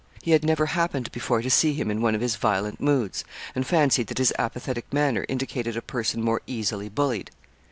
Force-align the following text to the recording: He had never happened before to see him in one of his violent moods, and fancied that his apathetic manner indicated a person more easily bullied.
He 0.23 0.31
had 0.31 0.43
never 0.43 0.65
happened 0.65 1.11
before 1.11 1.43
to 1.43 1.49
see 1.51 1.73
him 1.75 1.91
in 1.91 2.01
one 2.01 2.15
of 2.15 2.21
his 2.21 2.35
violent 2.35 2.79
moods, 2.81 3.23
and 3.53 3.67
fancied 3.67 4.07
that 4.07 4.17
his 4.17 4.33
apathetic 4.39 4.91
manner 4.91 5.27
indicated 5.29 5.77
a 5.77 5.81
person 5.83 6.23
more 6.23 6.41
easily 6.47 6.89
bullied. 6.89 7.29